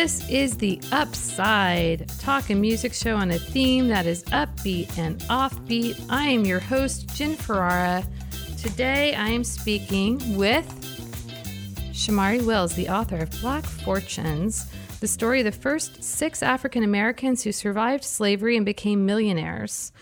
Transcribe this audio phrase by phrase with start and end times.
[0.00, 5.18] This is the Upside talk and music show on a theme that is upbeat and
[5.24, 6.02] offbeat.
[6.08, 8.02] I am your host, Jen Ferrara.
[8.56, 10.66] Today I am speaking with
[11.92, 17.42] Shomari Wills, the author of Black Fortunes, the story of the first six African Americans
[17.42, 19.92] who survived slavery and became millionaires.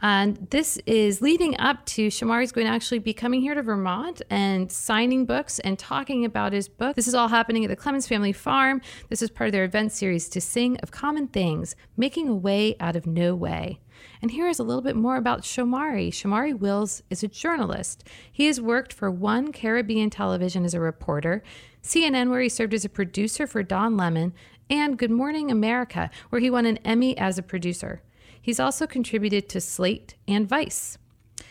[0.00, 4.22] And this is leading up to Shomari's going to actually be coming here to Vermont
[4.30, 6.94] and signing books and talking about his book.
[6.94, 8.80] This is all happening at the Clemmons Family Farm.
[9.08, 12.76] This is part of their event series to sing of common things, making a way
[12.78, 13.80] out of no way.
[14.22, 16.10] And here is a little bit more about Shomari.
[16.10, 18.04] Shomari Wills is a journalist.
[18.30, 21.42] He has worked for One Caribbean Television as a reporter,
[21.82, 24.32] CNN, where he served as a producer for Don Lemon,
[24.70, 28.02] and Good Morning America, where he won an Emmy as a producer.
[28.48, 30.96] He's also contributed to Slate and Vice.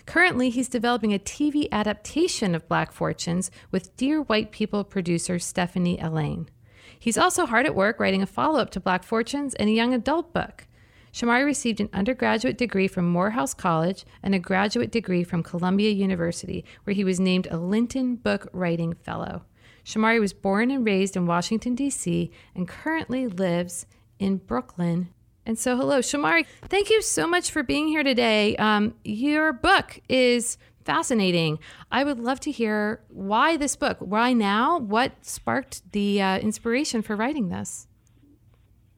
[0.07, 5.99] Currently, he's developing a TV adaptation of Black Fortunes with Dear White People producer Stephanie
[5.99, 6.49] Allain.
[6.97, 9.93] He's also hard at work writing a follow up to Black Fortunes and a young
[9.93, 10.65] adult book.
[11.13, 16.65] Shomari received an undergraduate degree from Morehouse College and a graduate degree from Columbia University,
[16.83, 19.43] where he was named a Lynton Book Writing Fellow.
[19.85, 23.85] Shomari was born and raised in Washington, D.C., and currently lives
[24.17, 25.09] in Brooklyn,
[25.47, 26.45] and so, hello, Shomari.
[26.63, 28.57] Thank you so much for being here today.
[28.57, 31.59] Um, your book is fascinating.
[31.89, 33.95] I would love to hear why this book.
[34.01, 34.77] Why now?
[34.77, 37.87] What sparked the uh, inspiration for writing this?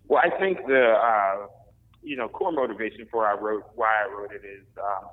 [0.08, 1.48] Well, I think the uh,
[2.02, 5.10] you know core motivation for I wrote why I wrote it is um,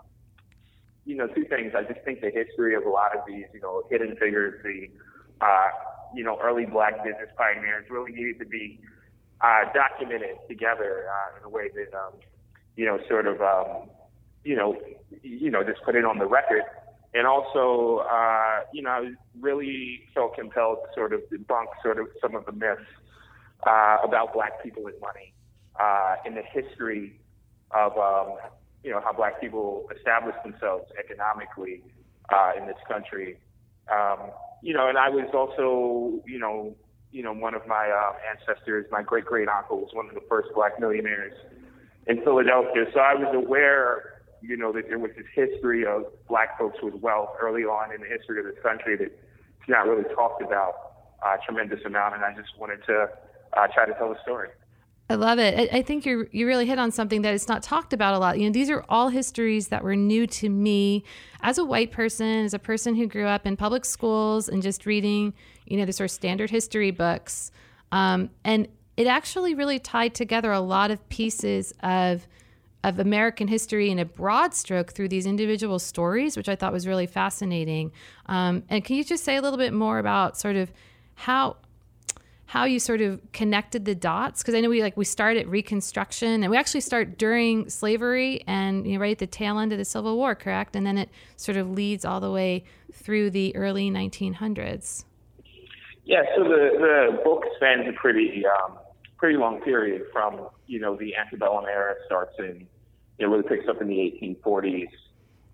[1.05, 1.75] you know two things.
[1.77, 4.89] I just think the history of a lot of these you know hidden figures, the
[5.45, 5.69] uh,
[6.15, 8.81] you know early Black business pioneers, really needed to be
[9.41, 12.15] uh, documented together uh, in a way that um,
[12.77, 13.89] you know sort of um,
[14.45, 14.77] you know
[15.23, 16.63] you know just put it on the record.
[17.15, 19.11] And also, uh, you know, I
[19.41, 22.83] really felt compelled to sort of debunk sort of some of the myths
[23.67, 25.33] uh, about black people and money
[25.81, 27.19] uh, in the history
[27.71, 28.37] of, um,
[28.85, 31.83] you know, how black people established themselves economically
[32.29, 33.39] uh, in this country.
[33.91, 34.31] Um,
[34.63, 36.77] you know, and I was also, you know,
[37.17, 40.21] you know, one of my uh, ancestors, my great great uncle, was one of the
[40.29, 41.33] first black millionaires
[42.07, 42.85] in Philadelphia.
[42.93, 46.95] So I was aware, you know, that there was this history of black folks with
[46.97, 50.75] wealth early on in the history of this country that it's not really talked about
[51.25, 52.17] uh, a tremendous amount.
[52.17, 53.09] And I just wanted to
[53.57, 54.51] uh, try to tell the story.
[55.09, 55.73] I love it.
[55.73, 58.19] I, I think you you really hit on something that is not talked about a
[58.19, 58.39] lot.
[58.39, 61.05] You know, these are all histories that were new to me
[61.43, 64.85] as a white person, as a person who grew up in public schools and just
[64.85, 65.33] reading,
[65.65, 67.53] you know, the sort of standard history books.
[67.93, 72.27] Um, and it actually really tied together a lot of pieces of
[72.83, 76.87] of American history in a broad stroke through these individual stories, which I thought was
[76.87, 77.91] really fascinating.
[78.27, 80.71] Um, and can you just say a little bit more about sort of
[81.15, 81.57] how
[82.47, 85.49] how you sort of connected the dots because I know we like we start at
[85.49, 89.73] Reconstruction and we actually start during slavery and you know, right at the tail end
[89.73, 90.77] of the Civil War, correct?
[90.77, 95.05] And then it sort of leads all the way through the early 1900s.
[96.05, 98.79] Yeah, so the the book spans a pretty um,
[99.17, 102.67] pretty long period from you know the antebellum era starts in
[103.19, 104.89] it really picks up in the 1840s,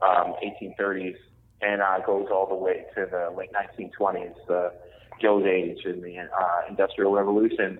[0.03, 1.17] um, 1830s,
[1.61, 4.35] and uh, goes all the way to the late 1920s.
[4.49, 4.73] The
[5.23, 7.79] Gilded Age and the uh, Industrial Revolution.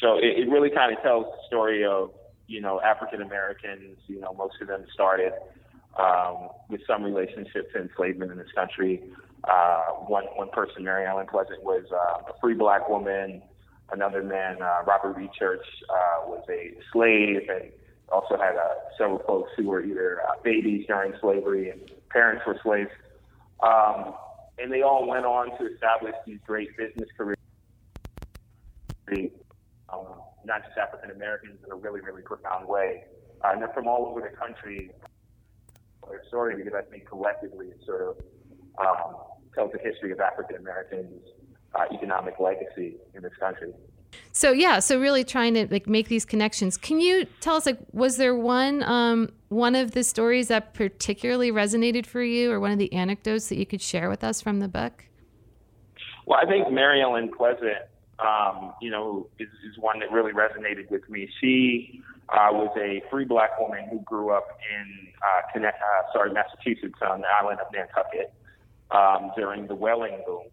[0.00, 2.10] So it, it really kind of tells the story of
[2.46, 3.96] you know African Americans.
[4.06, 5.32] You know, most of them started
[5.98, 9.02] um, with some relationship to enslavement in this country.
[9.44, 13.42] Uh, one one person, Mary Ellen Pleasant, was uh, a free black woman.
[13.90, 17.70] Another man, uh, Robert Reed Church, uh, was a slave, and
[18.10, 22.58] also had uh, several folks who were either uh, babies during slavery and parents were
[22.62, 22.90] slaves.
[23.62, 24.14] Um,
[24.58, 27.36] and they all went on to establish these great business careers.
[29.92, 30.06] Um,
[30.44, 33.04] not just African Americans in a really, really profound way.
[33.44, 34.90] Uh, and they're from all over the country.
[36.08, 38.16] Their story, because I think collectively it sort of
[38.78, 39.14] um,
[39.54, 41.22] tells the history of African Americans'
[41.74, 43.72] uh, economic legacy in this country.
[44.32, 46.76] So yeah, so really trying to like make these connections.
[46.76, 51.52] Can you tell us like was there one um, one of the stories that particularly
[51.52, 54.60] resonated for you, or one of the anecdotes that you could share with us from
[54.60, 55.04] the book?
[56.26, 57.84] Well, I think Mary Ellen Pleasant,
[58.18, 61.28] um, you know, is, is one that really resonated with me.
[61.40, 66.32] She uh, was a free black woman who grew up in uh, Connect, uh, sorry
[66.32, 68.32] Massachusetts on the island of Nantucket
[68.90, 70.44] um, during the whaling boom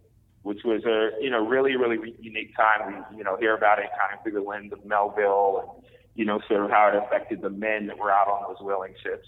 [0.43, 3.05] which was a you know really really unique time.
[3.11, 6.25] We you know hear about it kind of through the lens of Melville and you
[6.25, 9.27] know sort of how it affected the men that were out on those whaling ships,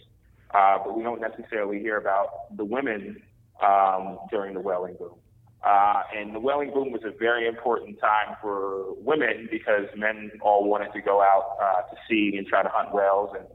[0.53, 3.21] uh, but we don't necessarily hear about the women
[3.61, 5.15] um, during the whaling boom.
[5.63, 10.67] Uh, and the whaling boom was a very important time for women because men all
[10.67, 13.47] wanted to go out uh, to sea and try to hunt whales and,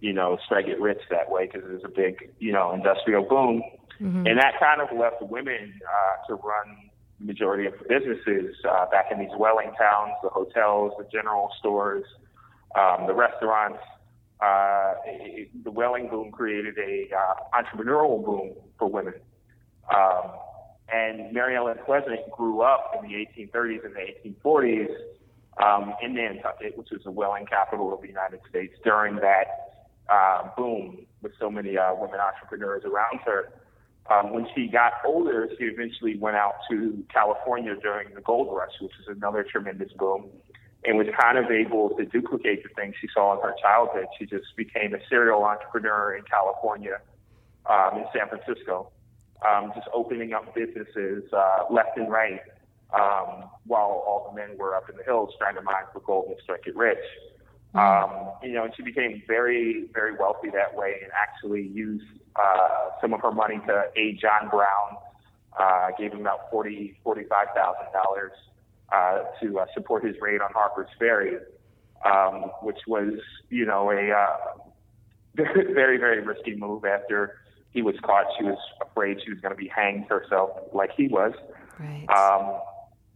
[0.00, 3.24] you know, strike it rich that way because it was a big, you know, industrial
[3.24, 3.62] boom.
[4.00, 4.26] Mm-hmm.
[4.26, 6.89] And that kind of left women uh, to run
[7.20, 12.04] majority of businesses uh, back in these whaling towns, the hotels, the general stores,
[12.78, 13.80] um, the restaurants.
[14.40, 19.14] Uh, it, the whaling boom created a uh, entrepreneurial boom for women.
[19.94, 20.32] Um,
[20.92, 24.88] and Mary Ellen Pleasant grew up in the 1830s and the 1840s
[25.62, 30.48] um, in Nantucket, which was the whaling capital of the United States during that uh,
[30.56, 33.52] boom with so many uh, women entrepreneurs around her.
[34.08, 38.72] Um, when she got older, she eventually went out to California during the gold rush,
[38.80, 40.28] which was another tremendous boom,
[40.84, 44.06] and was kind of able to duplicate the things she saw in her childhood.
[44.18, 47.00] She just became a serial entrepreneur in California,
[47.66, 48.90] um, in San Francisco
[49.46, 52.40] um, just opening up businesses uh, left and right,
[52.92, 56.26] um, while all the men were up in the hills trying to mine for gold
[56.28, 56.98] and strike it rich.
[57.74, 62.04] Um, you know, and she became very, very wealthy that way, and actually used
[62.36, 64.96] uh, some of her money to aid John Brown.
[65.58, 68.32] Uh, gave him about forty, forty-five thousand uh, dollars
[69.42, 71.36] to uh, support his raid on Harper's Ferry,
[72.04, 73.14] um, which was,
[73.48, 74.36] you know, a uh,
[75.36, 77.36] very, very risky move after
[77.72, 78.26] he was caught.
[78.38, 81.32] She was afraid she was going to be hanged herself, like he was.
[81.78, 82.06] Right.
[82.08, 82.60] Um,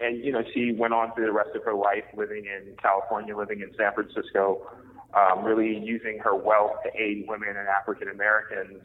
[0.04, 3.36] and you know, she went on through the rest of her life living in California,
[3.36, 4.66] living in San Francisco,
[5.14, 8.82] um, really using her wealth to aid women and African Americans.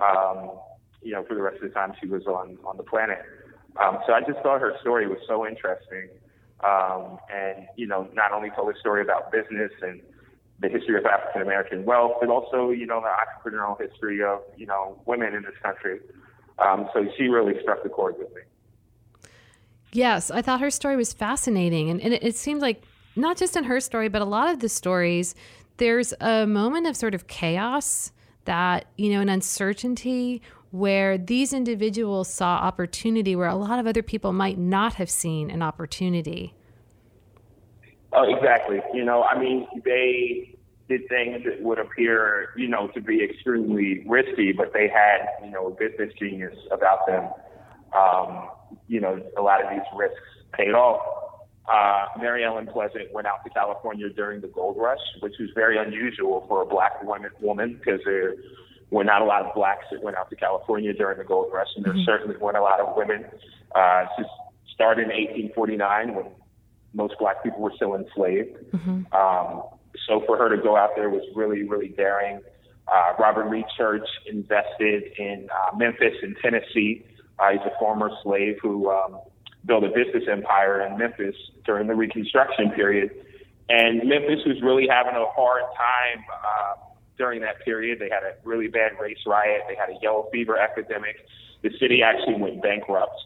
[0.00, 0.52] Um,
[1.02, 3.22] you know, for the rest of the time she was on on the planet.
[3.82, 6.08] Um, so I just thought her story was so interesting,
[6.62, 10.00] um, and you know, not only told a story about business and
[10.62, 14.66] the history of African American wealth, but also, you know, the entrepreneurial history of, you
[14.66, 15.98] know, women in this country.
[16.58, 18.42] Um, so she really struck the chord with me.
[19.92, 21.90] Yes, I thought her story was fascinating.
[21.90, 22.82] And, and it, it like
[23.14, 25.34] not just in her story, but a lot of the stories,
[25.76, 28.12] there's a moment of sort of chaos
[28.44, 34.02] that, you know, an uncertainty where these individuals saw opportunity where a lot of other
[34.02, 36.54] people might not have seen an opportunity.
[38.14, 38.80] Oh, exactly.
[38.94, 40.56] You know, I mean, they
[40.88, 45.50] did things that would appear, you know, to be extremely risky, but they had, you
[45.50, 47.30] know, a business genius about them.
[47.94, 48.48] Um,
[48.88, 50.18] you know, a lot of these risks
[50.52, 51.00] paid off.
[51.72, 55.78] Uh, Mary Ellen Pleasant went out to California during the gold rush, which was very
[55.78, 58.34] unusual for a black woman, woman because there
[58.90, 61.68] were not a lot of blacks that went out to California during the gold rush,
[61.76, 62.04] and there mm-hmm.
[62.04, 63.24] certainly weren't a lot of women.
[63.74, 64.30] Uh, just
[64.74, 66.26] started in 1849 when
[66.92, 68.56] most black people were still enslaved.
[68.72, 69.14] Mm-hmm.
[69.14, 69.62] Um,
[70.08, 72.40] so for her to go out there was really, really daring.
[72.92, 77.06] Uh, Robert Reed Church invested in uh, Memphis and Tennessee.
[77.38, 79.18] Uh, he's a former slave who um,
[79.64, 83.10] built a business empire in Memphis during the Reconstruction period.
[83.68, 86.74] And Memphis was really having a hard time uh,
[87.16, 87.98] during that period.
[87.98, 89.62] They had a really bad race riot.
[89.68, 91.16] They had a yellow fever epidemic.
[91.62, 93.16] The city actually went bankrupt.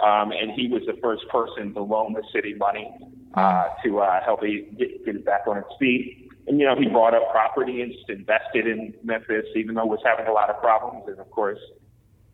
[0.00, 2.90] Um, and he was the first person to loan the city money
[3.34, 6.28] uh, to uh, help it get, get it back on its feet.
[6.46, 9.88] And you know, he bought up property and just invested in Memphis, even though it
[9.88, 11.04] was having a lot of problems.
[11.06, 11.58] And of course,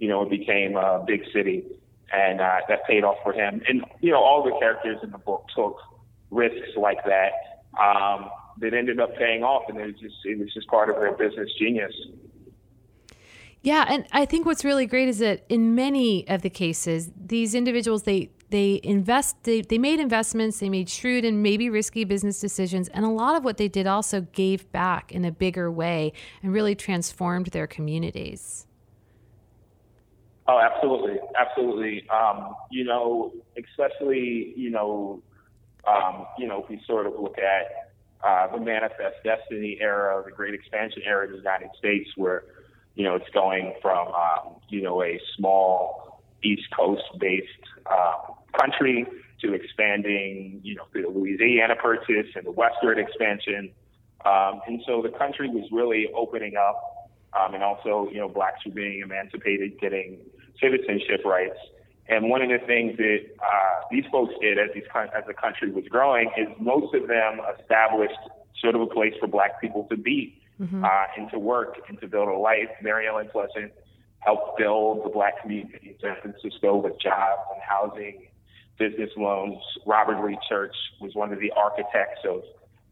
[0.00, 1.62] you know, it became a big city,
[2.10, 3.62] and uh, that paid off for him.
[3.68, 5.76] And you know, all the characters in the book took
[6.30, 7.32] risks like that
[7.78, 10.96] um, that ended up paying off, and it was just it was just part of
[10.96, 11.92] their business genius.
[13.62, 17.54] Yeah, and I think what's really great is that in many of the cases, these
[17.54, 22.40] individuals they they invest they, they made investments, they made shrewd and maybe risky business
[22.40, 26.14] decisions, and a lot of what they did also gave back in a bigger way
[26.42, 28.66] and really transformed their communities.
[30.50, 32.08] Oh, absolutely, absolutely.
[32.10, 35.22] Um, you know, especially you know,
[35.86, 37.92] um, you know, if we sort of look at
[38.26, 42.42] uh, the Manifest Destiny era, the Great Expansion era in the United States, where
[42.96, 47.46] you know, it's going from, um, you know, a small East Coast based
[47.90, 49.06] um, country
[49.42, 53.70] to expanding, you know, through the Louisiana Purchase and the westward expansion.
[54.26, 58.66] Um, and so the country was really opening up, um, and also, you know, blacks
[58.66, 60.18] were being emancipated, getting
[60.60, 61.58] citizenship rights.
[62.08, 65.70] And one of the things that uh, these folks did as, these, as the country
[65.70, 68.18] was growing is most of them established
[68.60, 70.84] sort of a place for black people to be mm-hmm.
[70.84, 72.68] uh, and to work and to build a life.
[72.82, 73.72] Mary Ellen Pleasant
[74.18, 78.26] helped build the black community in San Francisco with jobs and housing,
[78.78, 79.58] business loans.
[79.86, 82.42] Robert Reed Church was one of the architects of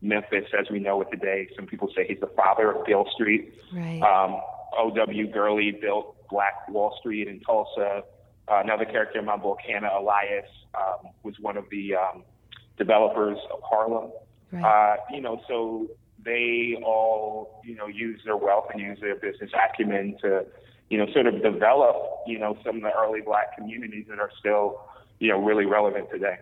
[0.00, 1.49] Memphis, as we know it today.
[1.57, 3.53] Some people say he's the father of Beale Street.
[3.75, 4.00] Right.
[4.00, 4.41] Um,
[4.78, 5.30] O.W.
[5.32, 8.02] Gurley built Black Wall Street in Tulsa.
[8.49, 12.23] uh, another character in my book, Hannah Elias, um, was one of the um,
[12.76, 14.11] developers of Harlem.
[14.52, 14.64] Right.
[14.64, 15.88] Uh, you know, so
[16.25, 20.47] they all, you know, use their wealth and use their business acumen to,
[20.88, 24.30] you know, sort of develop, you know, some of the early black communities that are
[24.38, 24.80] still,
[25.18, 26.38] you know, really relevant today.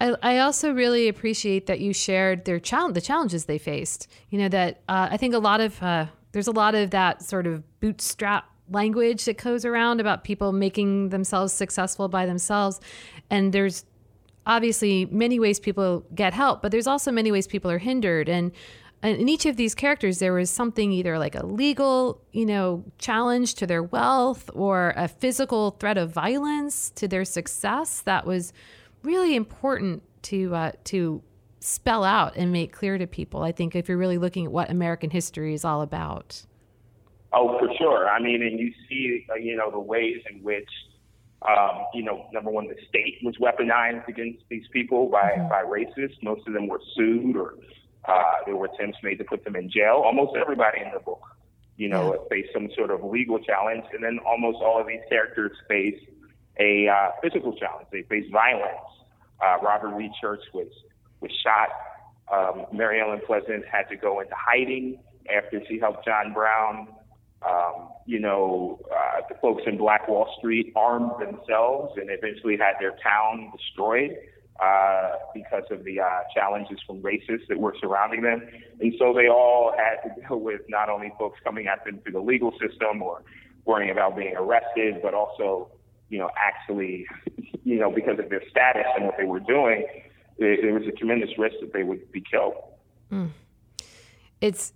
[0.00, 4.08] I, I also really appreciate that you shared their challenge, the challenges they faced.
[4.30, 7.22] You know that uh, I think a lot of uh, there's a lot of that
[7.22, 12.80] sort of bootstrap language that goes around about people making themselves successful by themselves,
[13.30, 13.84] and there's
[14.46, 18.28] obviously many ways people get help, but there's also many ways people are hindered.
[18.28, 18.52] And
[19.02, 23.54] in each of these characters, there was something either like a legal, you know, challenge
[23.54, 28.52] to their wealth or a physical threat of violence to their success that was
[29.02, 31.22] really important to uh, to
[31.64, 33.42] spell out and make clear to people.
[33.42, 36.44] I think if you're really looking at what American history is all about.
[37.32, 38.08] Oh, for sure.
[38.08, 40.68] I mean, and you see, uh, you know, the ways in which
[41.44, 45.48] um, you know, number one, the state was weaponized against these people by, mm-hmm.
[45.48, 46.22] by racists.
[46.22, 47.54] Most of them were sued or
[48.06, 50.02] uh, there were attempts made to put them in jail.
[50.04, 51.22] Almost everybody in the book,
[51.76, 52.20] you know, yeah.
[52.30, 53.84] faced some sort of legal challenge.
[53.92, 56.00] And then almost all of these characters face
[56.58, 57.88] a uh, physical challenge.
[57.92, 58.80] They face violence.
[59.44, 60.68] Uh, Robert Reed Church was,
[61.24, 61.70] was shot.
[62.32, 64.98] Um, Mary Ellen Pleasant had to go into hiding
[65.34, 66.88] after she helped John Brown
[67.46, 72.74] um, you know, uh, the folks in Black Wall Street armed themselves and eventually had
[72.80, 74.16] their town destroyed
[74.62, 78.42] uh, because of the uh, challenges from racists that were surrounding them.
[78.80, 82.12] And so they all had to deal with not only folks coming at them through
[82.12, 83.22] the legal system or
[83.66, 85.70] worrying about being arrested, but also,
[86.08, 87.06] you know, actually,
[87.64, 89.84] you know, because of their status and what they were doing,
[90.38, 92.54] there, was a tremendous risk that they would be killed.
[93.10, 93.30] Mm.
[94.40, 94.72] It's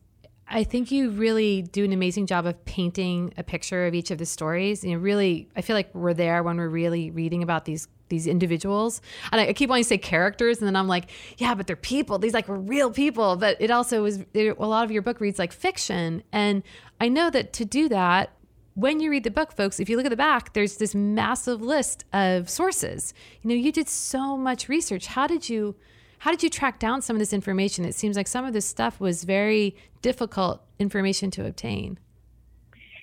[0.51, 4.19] I think you really do an amazing job of painting a picture of each of
[4.19, 4.83] the stories.
[4.83, 8.27] You know, really, I feel like we're there when we're really reading about these these
[8.27, 9.03] individuals.
[9.31, 12.19] And I, keep wanting to say characters, and then I'm like, yeah, but they're people.
[12.19, 13.37] These like real people.
[13.37, 16.63] But it also is it, a lot of your book reads like fiction, and
[17.01, 18.31] I know that to do that.
[18.79, 21.61] When you read the book, folks, if you look at the back, there's this massive
[21.61, 23.13] list of sources.
[23.43, 25.07] You know, you did so much research.
[25.07, 25.75] How did you
[26.19, 27.85] how did you track down some of this information?
[27.85, 31.99] It seems like some of this stuff was very difficult information to obtain.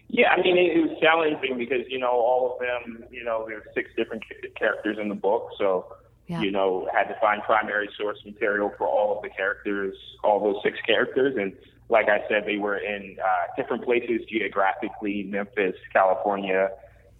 [0.07, 3.63] Yeah, I mean, it, was challenging because, you know, all of them, you know, there's
[3.73, 4.23] six different
[4.57, 5.49] characters in the book.
[5.57, 5.93] So,
[6.27, 6.41] yeah.
[6.41, 10.63] you know, had to find primary source material for all of the characters, all those
[10.63, 11.35] six characters.
[11.37, 11.51] And
[11.89, 16.69] like I said, they were in uh, different places geographically Memphis, California,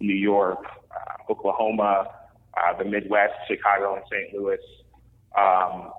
[0.00, 0.58] New York,
[0.90, 2.08] uh, Oklahoma,
[2.56, 4.34] uh, the Midwest, Chicago, and St.
[4.34, 4.58] Louis.
[5.38, 5.92] Um,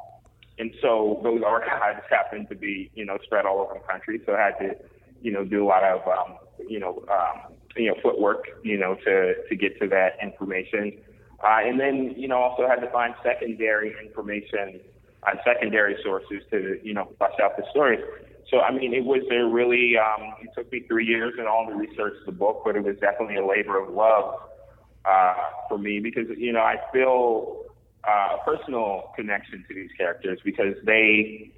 [0.60, 4.20] and so those archives happened to be, you know, spread all over the country.
[4.26, 4.76] So I had to,
[5.22, 8.96] you know, do a lot of, um, you know, um, you know, footwork, you know,
[9.06, 10.98] to, to get to that information.
[11.44, 14.80] Uh, and then, you know, also had to find secondary information
[15.28, 18.00] on secondary sources to, you know, flesh out the story.
[18.50, 21.68] So, I mean, it was a really, um, it took me three years and all
[21.68, 24.40] to research the book, but it was definitely a labor of love
[25.04, 25.34] uh,
[25.68, 27.66] for me because, you know, I feel
[28.08, 31.52] uh, personal connection to these characters because they,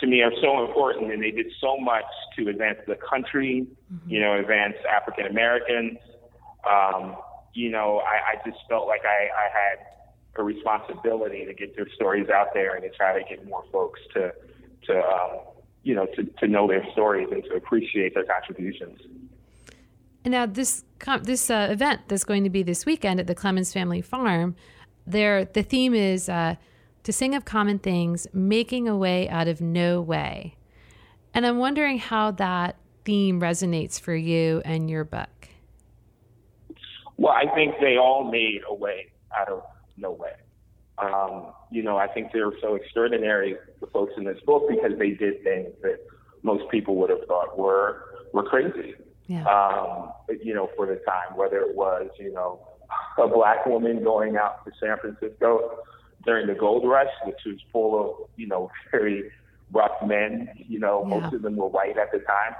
[0.00, 2.04] to me, are so important and they did so much
[2.36, 4.10] to advance the country, mm-hmm.
[4.10, 5.98] you know, advance African Americans.
[6.68, 7.16] Um,
[7.54, 9.86] you know, I, I just felt like I, I had
[10.38, 14.00] a responsibility to get their stories out there and to try to get more folks
[14.14, 14.32] to,
[14.86, 15.40] to um,
[15.86, 18.98] you know, to, to know their stories and to appreciate their contributions.
[20.24, 20.82] And now this
[21.22, 24.56] this uh, event that's going to be this weekend at the Clemmons Family Farm
[25.06, 26.56] there the theme is uh,
[27.04, 30.56] to sing of common things, making a way out of no way.
[31.32, 35.48] And I'm wondering how that theme resonates for you and your book.
[37.16, 39.62] Well, I think they all made a way out of
[39.96, 40.32] no way.
[40.98, 45.10] Um, you know, I think they're so extraordinary, the folks in this book, because they
[45.10, 45.98] did things that
[46.42, 48.94] most people would have thought were were crazy.
[49.26, 49.44] Yeah.
[49.44, 50.12] Um,
[50.42, 52.60] you know, for the time, whether it was, you know,
[53.18, 55.80] a black woman going out to San Francisco
[56.24, 59.30] during the gold rush, which was full of, you know, very
[59.72, 60.48] rough men.
[60.56, 61.18] You know, yeah.
[61.18, 62.54] most of them were white at the time.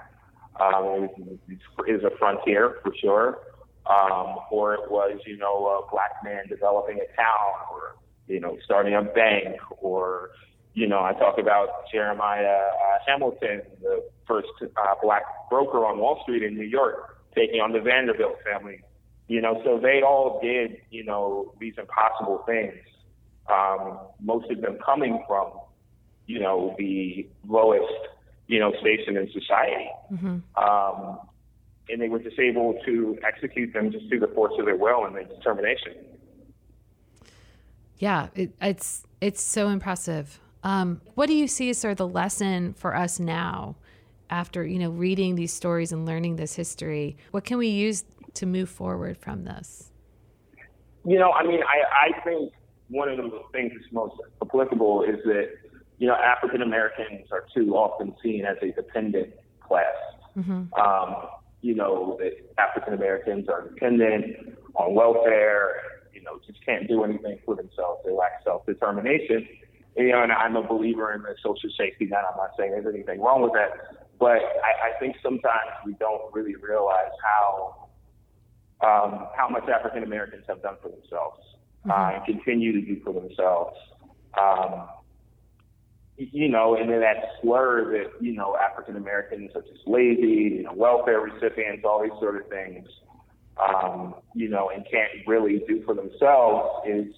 [0.59, 1.09] Um,
[1.49, 3.39] it, was, a frontier for sure.
[3.87, 7.97] Um, or it was, you know, a black man developing a town or,
[8.29, 10.31] you know, starting a bank or,
[10.75, 16.21] you know, I talk about Jeremiah uh, Hamilton, the first uh, black broker on Wall
[16.23, 18.83] Street in New York, taking on the Vanderbilt family
[19.29, 22.75] you know, so they all did, you know, these impossible things.
[23.51, 25.53] Um, most of them coming from,
[26.27, 27.93] you know, the lowest,
[28.47, 29.89] you know, station in society.
[30.13, 30.63] Mm-hmm.
[30.63, 31.19] Um,
[31.89, 35.05] and they were just able to execute them just through the force of their will
[35.05, 35.95] and their determination.
[37.99, 40.41] Yeah, it, it's it's so impressive.
[40.63, 43.77] Um, what do you see as sort of the lesson for us now,
[44.31, 47.17] after you know reading these stories and learning this history?
[47.31, 49.91] What can we use to move forward from this?
[51.05, 52.53] You know, I mean, I, I think
[52.89, 55.51] one of the things that's most applicable is that
[55.99, 59.95] you know African Americans are too often seen as a dependent class.
[60.37, 60.75] Mm-hmm.
[60.75, 61.17] Um,
[61.63, 65.96] you know that African Americans are dependent on welfare
[66.27, 68.03] know, just can't do anything for themselves.
[68.05, 69.49] They lack self determination.
[69.97, 72.21] You know, and I'm a believer in the social safety net.
[72.31, 76.21] I'm not saying there's anything wrong with that, but I, I think sometimes we don't
[76.35, 77.89] really realize how
[78.85, 81.41] um, how much African Americans have done for themselves
[81.87, 81.91] mm-hmm.
[81.91, 83.77] uh, and continue to do for themselves.
[84.39, 84.89] Um,
[86.19, 90.63] you know, and then that slur that, you know, African Americans are just lazy, you
[90.63, 92.87] know, welfare recipients, all these sort of things
[93.59, 97.15] um, you know, and can't really do for themselves is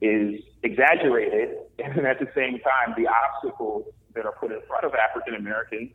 [0.00, 4.92] is exaggerated, and at the same time, the obstacles that are put in front of
[4.94, 5.92] African Americans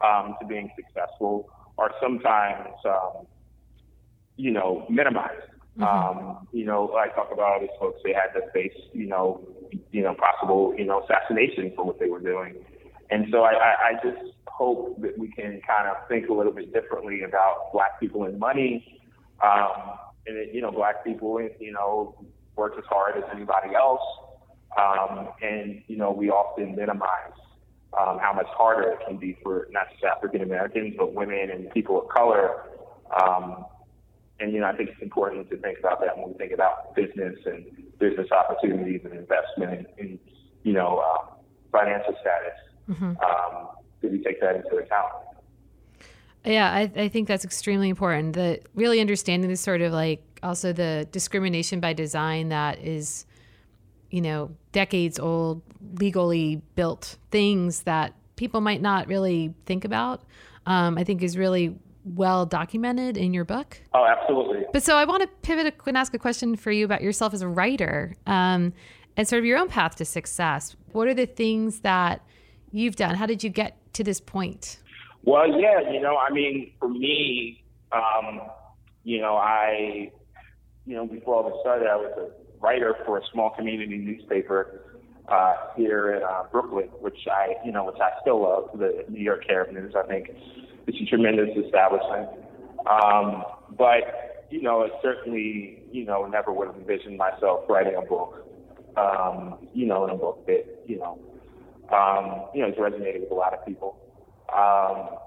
[0.00, 3.26] um, to being successful are sometimes, um,
[4.36, 5.42] you know, minimized.
[5.78, 5.84] Mm-hmm.
[5.84, 9.46] Um, you know, I talk about all these folks; they had to face, you know,
[9.92, 12.56] you know, possible, you know, assassination for what they were doing,
[13.10, 16.52] and so I, I, I just hope that we can kind of think a little
[16.52, 18.97] bit differently about Black people and money
[19.42, 22.14] um, and it, you know, black people, you know,
[22.56, 24.02] work as hard as anybody else.
[24.78, 27.32] Um, and, you know, we often minimize
[27.98, 31.70] um, how much harder it can be for not just African Americans, but women and
[31.70, 32.64] people of color.
[33.20, 33.64] Um,
[34.40, 36.94] and, you know, I think it's important to think about that when we think about
[36.94, 37.64] business and
[37.98, 40.18] business opportunities and investment and,
[40.62, 41.34] you know, uh,
[41.72, 42.58] financial status.
[42.88, 43.04] Mm-hmm.
[43.04, 43.68] Um,
[44.00, 45.12] do we take that into account?
[46.44, 48.34] Yeah, I, I think that's extremely important.
[48.34, 53.26] That really understanding this sort of like also the discrimination by design that is,
[54.10, 55.62] you know, decades old,
[55.94, 60.22] legally built things that people might not really think about.
[60.66, 63.80] Um, I think is really well documented in your book.
[63.94, 64.64] Oh, absolutely.
[64.72, 67.42] But so I want to pivot and ask a question for you about yourself as
[67.42, 68.72] a writer um,
[69.16, 70.76] and sort of your own path to success.
[70.92, 72.22] What are the things that
[72.70, 73.14] you've done?
[73.14, 74.78] How did you get to this point?
[75.24, 78.40] Well, yeah, you know, I mean, for me, um,
[79.04, 80.10] you know, I,
[80.86, 84.98] you know, before all this started, I was a writer for a small community newspaper
[85.28, 88.70] uh, here in uh, Brooklyn, which I, you know, which I still love.
[88.78, 90.30] The New York Herald News, I think,
[90.86, 92.28] it's a tremendous establishment.
[92.86, 93.44] Um,
[93.76, 98.44] but you know, it certainly, you know, never would have envisioned myself writing a book.
[98.96, 101.20] Um, you know, in a book that, you know,
[101.92, 103.96] um, you know, has resonated with a lot of people.
[104.54, 105.18] Um,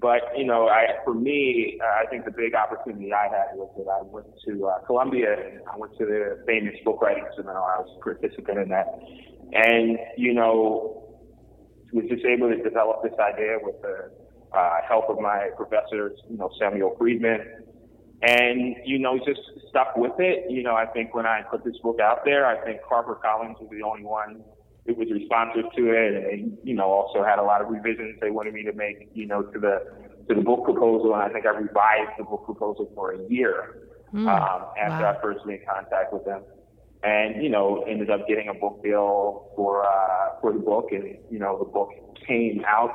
[0.00, 3.88] but you know, I for me, I think the big opportunity I had was that
[3.88, 7.76] I went to uh, Columbia and I went to the famous book writing seminar.
[7.76, 8.86] I was a participant in that,
[9.52, 11.04] and you know,
[11.92, 14.10] was just able to develop this idea with the
[14.52, 17.40] uh, help of my professors, you know, Samuel Freedman,
[18.22, 20.50] and you know, just stuck with it.
[20.50, 23.68] You know, I think when I put this book out there, I think HarperCollins was
[23.70, 24.42] the only one
[24.86, 28.18] it was responsive to it, and they, you know, also had a lot of revisions
[28.20, 29.82] they wanted me to make, you know, to the
[30.28, 33.88] to the book proposal, and I think I revised the book proposal for a year
[34.12, 35.16] mm, um, after wow.
[35.18, 36.42] I first made contact with them,
[37.02, 41.16] and you know, ended up getting a book deal for uh, for the book, and
[41.30, 41.90] you know, the book
[42.26, 42.94] came out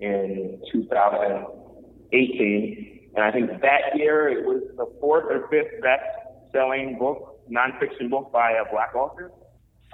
[0.00, 6.04] in 2018, and I think that year it was the fourth or fifth best
[6.52, 9.32] selling book, nonfiction book by a black author.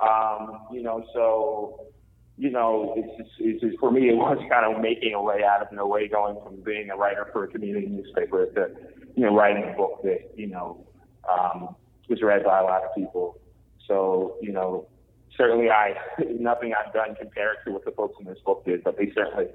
[0.00, 1.92] Um, you know, so
[2.38, 5.42] you know, it's just, it's just for me, it was kind of making a way
[5.44, 8.68] out of no way, going from being a writer for a community newspaper to,
[9.14, 10.84] you know, writing a book that you know
[11.30, 11.74] um,
[12.08, 13.38] was read by a lot of people.
[13.86, 14.88] So, you know,
[15.36, 15.94] certainly I
[16.38, 19.46] nothing I've done compared to what the folks in this book did, but they certainly,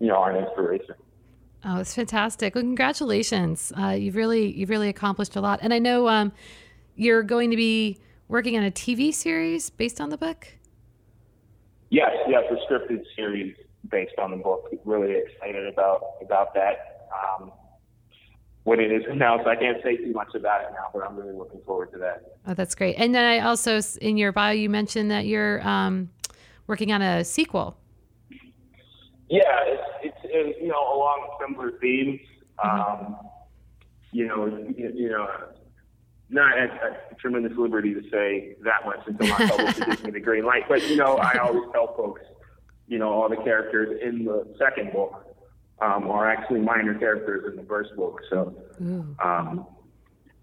[0.00, 0.94] you know, are an inspiration.
[1.64, 2.54] Oh, it's fantastic!
[2.54, 3.72] Well, congratulations.
[3.78, 6.32] Uh, you've really you've really accomplished a lot, and I know um,
[6.96, 8.00] you're going to be
[8.32, 10.48] working on a TV series based on the book?
[11.90, 13.54] Yes, yes, a scripted series
[13.90, 14.74] based on the book.
[14.86, 17.08] Really excited about about that.
[17.12, 17.52] Um,
[18.64, 21.36] when it is announced, I can't say too much about it now, but I'm really
[21.36, 22.38] looking forward to that.
[22.46, 22.94] Oh, that's great.
[22.94, 26.08] And then I also, in your bio, you mentioned that you're um,
[26.68, 27.76] working on a sequel.
[29.28, 32.20] Yeah, it's, it's, it's you know along similar themes.
[32.64, 33.06] Mm-hmm.
[33.06, 33.16] Um,
[34.12, 35.28] you know, you, you know,
[36.32, 40.20] not at, at tremendous liberty to say that much until my publisher gives me the
[40.20, 40.64] green light.
[40.68, 42.22] But you know, I always tell folks,
[42.88, 45.36] you know, all the characters in the second book
[45.80, 48.20] um, are actually minor characters in the first book.
[48.30, 48.54] So,
[49.22, 49.66] um,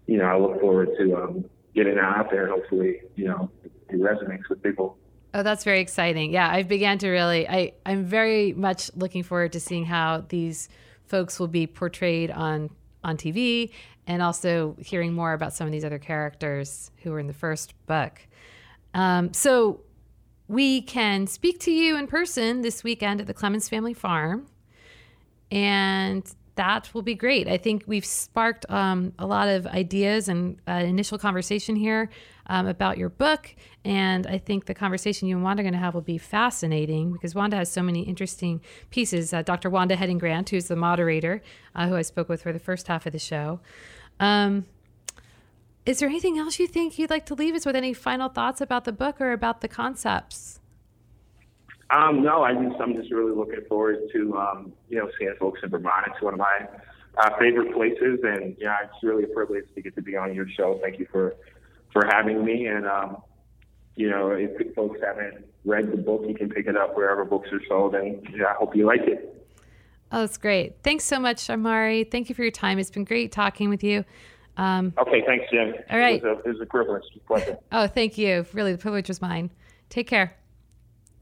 [0.06, 3.50] you know, I look forward to um, getting that out there and hopefully, you know,
[3.64, 4.96] it resonates with people.
[5.32, 6.32] Oh, that's very exciting.
[6.32, 10.68] Yeah, I began to really, I, I'm very much looking forward to seeing how these
[11.06, 12.70] folks will be portrayed on
[13.02, 13.70] on TV
[14.06, 17.74] and also hearing more about some of these other characters who were in the first
[17.86, 18.20] book.
[18.94, 19.80] Um, so
[20.48, 24.46] we can speak to you in person this weekend at the Clemmons Family Farm.
[25.50, 26.24] And
[26.60, 27.48] that will be great.
[27.48, 32.10] I think we've sparked um, a lot of ideas and uh, initial conversation here
[32.48, 33.54] um, about your book.
[33.82, 37.14] And I think the conversation you and Wanda are going to have will be fascinating
[37.14, 39.32] because Wanda has so many interesting pieces.
[39.32, 39.70] Uh, Dr.
[39.70, 41.40] Wanda Heading-Grant, who's the moderator,
[41.74, 43.60] uh, who I spoke with for the first half of the show.
[44.18, 44.66] Um,
[45.86, 47.74] is there anything else you think you'd like to leave us with?
[47.74, 50.59] Any final thoughts about the book or about the concepts?
[51.92, 55.60] Um, no, I just I'm just really looking forward to um, you know seeing folks
[55.62, 56.06] in Vermont.
[56.08, 56.68] It's one of my
[57.18, 60.48] uh, favorite places, and yeah, it's really a privilege to get to be on your
[60.48, 60.78] show.
[60.82, 61.34] Thank you for
[61.92, 62.66] for having me.
[62.66, 63.16] And um,
[63.96, 67.48] you know, if folks haven't read the book, you can pick it up wherever books
[67.52, 69.36] are sold, and yeah, I hope you like it.
[70.12, 70.82] Oh, that's great.
[70.82, 72.04] Thanks so much, Amari.
[72.04, 72.78] Thank you for your time.
[72.78, 74.04] It's been great talking with you.
[74.56, 75.74] Um, okay, thanks, Jim.
[75.88, 76.22] All right.
[76.22, 77.02] It was a, it was a privilege.
[77.14, 77.58] It was a pleasure.
[77.72, 78.44] oh, thank you.
[78.52, 79.50] Really, the privilege was mine.
[79.88, 80.36] Take care.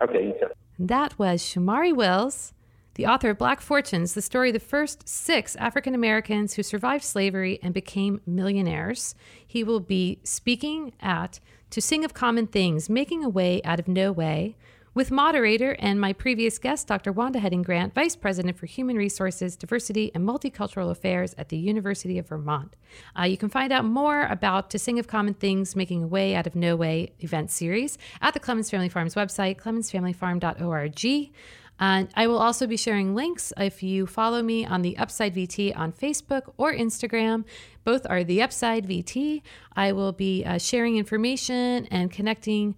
[0.00, 0.48] Okay, you too.
[0.78, 2.52] That was Shomari Wills,
[2.94, 7.04] the author of Black Fortunes, the story of the first six African Americans who survived
[7.04, 9.14] slavery and became millionaires.
[9.46, 13.88] He will be speaking at To Sing of Common Things, Making a Way Out of
[13.88, 14.56] No Way,
[14.98, 17.12] with moderator and my previous guest, Dr.
[17.12, 22.26] Wanda Heading-Grant, Vice President for Human Resources, Diversity, and Multicultural Affairs at the University of
[22.26, 22.74] Vermont.
[23.16, 26.34] Uh, you can find out more about To Sing of Common Things, Making a Way
[26.34, 31.30] Out of No Way event series at the Clemmons Family Farms website, clemmonsfamilyfarm.org.
[31.78, 35.78] And I will also be sharing links if you follow me on the Upside VT
[35.78, 37.44] on Facebook or Instagram.
[37.84, 39.42] Both are the Upside VT.
[39.76, 42.74] I will be uh, sharing information and connecting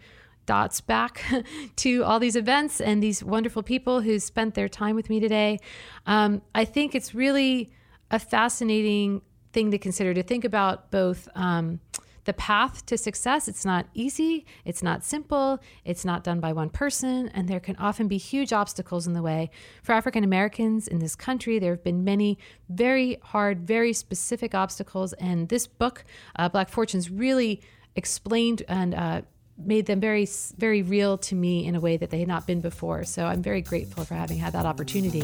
[0.46, 1.22] dots back
[1.76, 5.58] to all these events and these wonderful people who spent their time with me today.
[6.06, 7.70] Um, I think it's really
[8.10, 9.22] a fascinating
[9.52, 11.28] thing to consider to think about both.
[11.34, 11.80] Um,
[12.24, 16.68] the path to success it's not easy it's not simple it's not done by one
[16.68, 19.50] person and there can often be huge obstacles in the way
[19.82, 25.12] for african americans in this country there have been many very hard very specific obstacles
[25.14, 26.04] and this book
[26.36, 27.62] uh, black fortunes really
[27.96, 29.22] explained and uh,
[29.64, 32.60] made them very very real to me in a way that they had not been
[32.60, 35.22] before so i'm very grateful for having had that opportunity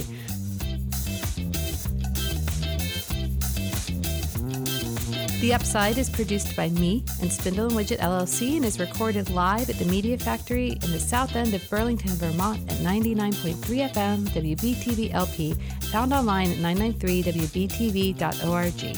[5.46, 9.70] The Upside is produced by me and Spindle and Widget LLC and is recorded live
[9.70, 15.12] at the Media Factory in the south end of Burlington, Vermont at 99.3 FM WBTV
[15.12, 15.52] LP,
[15.92, 18.96] found online at 993wbtv.org.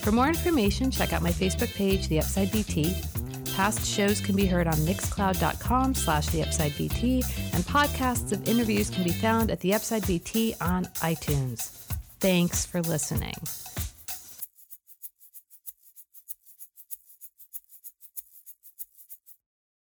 [0.00, 3.09] For more information, check out my Facebook page, The Upside VT.
[3.60, 7.16] Past shows can be heard on mixcloud.com slash The Upside VT,
[7.54, 11.68] and podcasts of interviews can be found at The Upside VT on iTunes.
[12.20, 13.34] Thanks for listening.